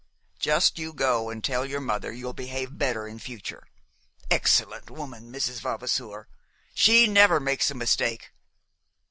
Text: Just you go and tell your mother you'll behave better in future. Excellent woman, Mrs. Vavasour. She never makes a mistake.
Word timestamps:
Just 0.39 0.79
you 0.79 0.93
go 0.93 1.29
and 1.29 1.43
tell 1.43 1.63
your 1.63 1.79
mother 1.79 2.11
you'll 2.11 2.33
behave 2.33 2.75
better 2.79 3.07
in 3.07 3.19
future. 3.19 3.67
Excellent 4.31 4.89
woman, 4.89 5.31
Mrs. 5.31 5.61
Vavasour. 5.61 6.27
She 6.73 7.05
never 7.05 7.39
makes 7.39 7.69
a 7.69 7.75
mistake. 7.75 8.31